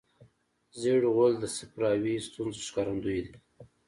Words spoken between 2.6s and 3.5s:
ښکارندوی دی.